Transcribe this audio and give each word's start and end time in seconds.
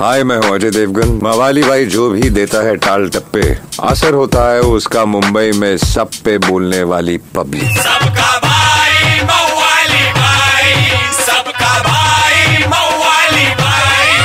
हाय 0.00 0.22
मैं 0.24 0.36
हूँ 0.36 0.54
अजय 0.54 0.70
देवगन। 0.70 1.12
मवाली 1.22 1.62
भाई 1.62 1.84
जो 1.86 2.08
भी 2.10 2.28
देता 2.30 2.58
है 2.64 2.74
टाल 2.76 3.08
टप्पे। 3.10 3.42
असर 3.82 4.14
होता 4.14 4.40
है 4.52 4.60
उसका 4.70 5.04
मुंबई 5.04 5.52
में 5.56 5.76
सब 5.76 6.10
पे 6.24 6.36
बोलने 6.38 6.82
वाली 6.82 7.16
पब्लिक। 7.34 7.78
सबका 7.78 8.28
भाई 8.38 9.20
मवाली 9.22 10.04
भाई। 10.18 10.74
सबका 11.20 11.72
भाई 11.82 12.66
मवाली 12.66 13.46
भाई। 13.62 14.18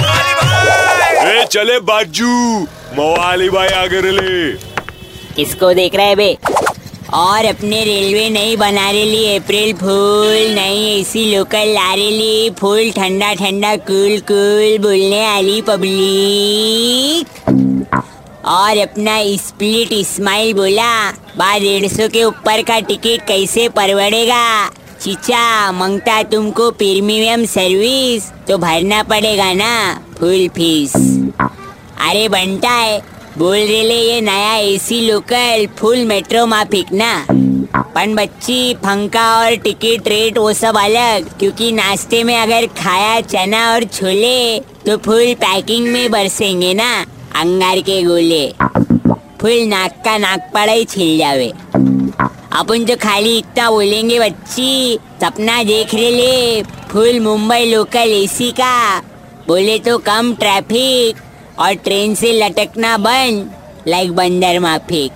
मवाली 0.00 0.34
भाई 0.40 1.30
ए 1.32 1.44
चले 1.52 1.78
बाजू। 1.92 2.32
मवाली 2.98 3.48
भाई 3.50 3.68
आगे 3.76 4.00
ले 4.10 4.52
किसको 5.36 5.72
देख 5.74 5.94
रहे 5.94 6.06
है 6.06 6.16
बे? 6.16 6.36
और 7.14 7.44
अपने 7.44 7.84
रेलवे 7.84 8.28
नहीं 8.30 8.56
बना 8.56 8.90
रही 8.90 9.36
अप्रैल 9.36 9.72
फूल 9.72 10.54
नहीं 10.54 11.00
ऐसी 11.00 11.24
लोकल 11.34 11.68
ला 11.74 11.92
रही 11.94 12.50
फूल 12.50 12.90
ठंडा 12.90 13.32
ठंडा 13.34 13.74
कूल 13.90 14.18
कूल 14.30 14.78
बोलने 14.78 15.20
वाली 15.26 15.60
पब्लिक 15.62 17.26
और 18.46 18.78
अपना 18.78 19.16
स्प्लिट 19.36 19.92
स्माइल 20.06 20.52
बोला, 20.54 21.10
बाद 21.36 21.62
डेढ़ 21.62 21.86
सौ 21.86 22.08
के 22.08 22.24
ऊपर 22.24 22.62
का 22.62 22.78
टिकट 22.80 23.26
कैसे 23.28 23.68
परवड़ेगा? 23.68 24.68
चिचा, 25.02 25.72
मंगता 25.72 26.22
तुमको 26.22 26.70
प्रीमियम 26.70 27.44
सर्विस 27.46 28.30
तो 28.48 28.58
भरना 28.58 29.02
पड़ेगा 29.02 29.52
ना 29.52 29.72
फुल 30.18 30.48
फ़ीस 30.48 30.96
अरे 32.08 32.28
बनता 32.28 32.70
है 32.70 33.00
बोल 33.38 33.56
रेले, 33.56 33.94
ये 33.94 34.20
नया 34.20 34.54
एसी 34.56 35.00
लोकल 35.00 35.66
फुल 35.78 36.04
मेट्रो 36.04 36.44
माफिक 36.46 36.92
ना 36.92 37.26
पन 37.94 38.14
बच्ची, 38.14 38.74
फंका 38.74 39.24
और 39.38 39.56
टिकट 39.56 40.08
रेट 40.08 40.38
वो 40.38 40.52
सब 40.52 40.76
अलग। 40.78 41.28
क्योंकि 41.38 41.70
नाश्ते 41.72 42.22
में 42.24 42.36
अगर 42.36 42.66
खाया, 42.78 43.20
चना 43.22 43.60
और 43.72 43.84
छोले 43.84 44.58
तो 44.86 44.96
फुल 44.96 45.34
पैकिंग 45.34 45.88
में 45.88 46.10
बरसेंगे 46.10 46.72
ना, 46.74 46.90
अंगार 47.36 47.80
के 47.80 48.02
गोले। 48.02 48.48
फुल 49.40 49.66
नाक 49.66 50.00
का 50.04 50.16
नाक 50.18 50.50
पड़ा 50.54 50.72
ही 50.72 50.84
छिल 50.84 51.18
जावे। 51.18 51.52
अपन 52.52 52.84
जो 52.84 52.96
खाली 52.96 53.36
इतना 53.38 53.70
बोलेंगे 53.70 54.18
बच्ची, 54.20 54.98
सपना 55.22 55.62
देख 55.64 55.94
रहे 55.94 56.10
ले 56.10 56.62
फुल 56.90 57.20
मुंबई 57.20 57.70
लोकल 57.72 58.12
एसी 58.14 58.50
का। 58.52 58.98
बोले 59.46 59.78
तो 59.78 59.98
कम 59.98 60.34
ट्रैफ़िक 60.34 61.24
और 61.58 61.74
ट्रेन 61.74 62.14
से 62.14 62.32
लटकना 62.32 62.96
बंद 62.98 63.54
लाइक 63.88 64.12
बंदर 64.12 64.58
माफिक। 64.60 65.12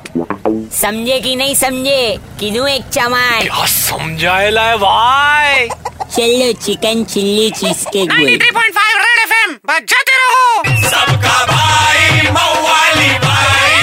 समझे 0.72 1.20
कि 1.20 1.34
नहीं 1.36 1.54
समझे? 1.54 2.18
किदू 2.40 2.66
एक 2.66 2.84
चमान 2.92 3.40
क्या 3.40 3.64
समझाएला 3.66 4.62
है 4.62 4.76
भाई? 4.76 5.68
चलो 6.16 6.52
चिकन 6.52 7.04
चिल्ली 7.04 7.50
चीज़ 7.50 7.84
के 7.88 8.06
गोल 8.06 8.26
93.5 8.26 8.96
रेड 8.98 9.18
एफएम 9.24 9.54
बजाते 9.68 10.16
रहो। 10.16 10.88
सबका 10.88 11.46
भाई 11.46 12.30
मवाली 12.30 13.10
भाई। 13.26 13.82